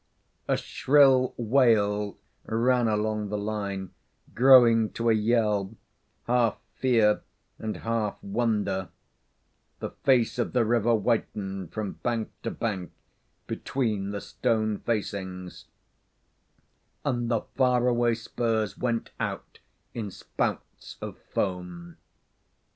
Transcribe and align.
A 0.47 0.57
shrill 0.57 1.35
wail 1.37 2.17
ran 2.47 2.87
along 2.87 3.29
the 3.29 3.37
line, 3.37 3.91
growing 4.33 4.89
to 4.93 5.11
a 5.11 5.13
yell, 5.13 5.75
half 6.25 6.57
fear 6.73 7.21
and 7.59 7.77
half 7.77 8.17
wonder: 8.23 8.89
the 9.77 9.91
face 9.91 10.39
of 10.39 10.53
the 10.53 10.65
river 10.65 10.95
whitened 10.95 11.71
from 11.71 11.99
bank 12.01 12.31
to 12.41 12.57
hank 12.59 12.91
between 13.45 14.09
the 14.09 14.21
stone 14.21 14.79
facings, 14.79 15.65
and 17.05 17.29
the 17.29 17.41
far 17.55 17.85
away 17.87 18.15
spurs 18.15 18.79
went 18.79 19.11
out 19.19 19.59
in 19.93 20.09
spouts 20.09 20.97
of 20.99 21.15
foam. 21.31 21.97